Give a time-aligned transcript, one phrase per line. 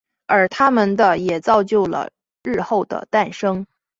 [0.25, 2.09] 而他们的也造就了
[2.41, 3.67] 日后的诞生。